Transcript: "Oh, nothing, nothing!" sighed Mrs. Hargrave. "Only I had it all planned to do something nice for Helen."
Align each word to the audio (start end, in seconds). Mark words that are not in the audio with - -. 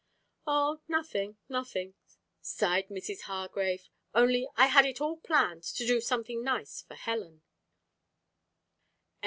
"Oh, 0.47 0.81
nothing, 0.87 1.37
nothing!" 1.47 1.93
sighed 2.41 2.87
Mrs. 2.87 3.21
Hargrave. 3.29 3.87
"Only 4.15 4.47
I 4.57 4.65
had 4.65 4.83
it 4.87 4.99
all 4.99 5.17
planned 5.17 5.61
to 5.61 5.85
do 5.85 6.01
something 6.01 6.43
nice 6.43 6.81
for 6.81 6.95
Helen." 6.95 7.43